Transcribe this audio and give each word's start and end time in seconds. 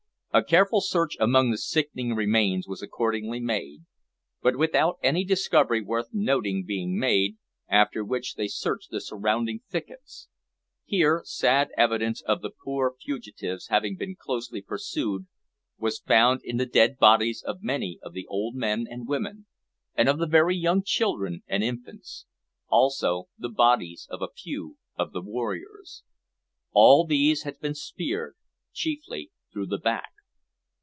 A 0.33 0.41
careful 0.45 0.79
search 0.79 1.17
among 1.19 1.51
the 1.51 1.57
sickening 1.57 2.15
remains 2.15 2.65
was 2.65 2.81
accordingly 2.81 3.41
made, 3.41 3.81
but 4.41 4.55
without 4.55 4.97
any 5.03 5.25
discovery 5.25 5.81
worth 5.81 6.07
noting 6.13 6.63
being 6.65 6.97
made, 6.97 7.35
after 7.67 8.01
which 8.01 8.35
they 8.35 8.47
searched 8.47 8.91
the 8.91 9.01
surrounding 9.01 9.59
thickets. 9.69 10.29
Here 10.85 11.21
sad 11.25 11.71
evidence 11.75 12.21
of 12.21 12.41
the 12.41 12.49
poor 12.49 12.95
fugitives 13.01 13.67
having 13.67 13.97
been 13.97 14.15
closely 14.15 14.61
pursued 14.61 15.27
was 15.77 15.99
found 15.99 16.39
in 16.45 16.55
the 16.55 16.65
dead 16.65 16.97
bodies 16.97 17.43
of 17.45 17.61
many 17.61 17.99
of 18.01 18.13
the 18.13 18.25
old 18.27 18.55
men 18.55 18.87
and 18.89 19.09
women, 19.09 19.47
and 19.95 20.07
of 20.07 20.17
the 20.17 20.27
very 20.27 20.55
young 20.55 20.81
children 20.81 21.43
and 21.45 21.61
infants; 21.61 22.25
also 22.69 23.27
the 23.37 23.49
bodies 23.49 24.07
of 24.09 24.21
a 24.21 24.29
few 24.33 24.77
of 24.95 25.11
the 25.11 25.21
warriors. 25.21 26.03
All 26.71 27.05
these 27.05 27.43
had 27.43 27.59
been 27.59 27.75
speared, 27.75 28.37
chiefly 28.71 29.31
through 29.51 29.67
the 29.67 29.77
back. 29.77 30.07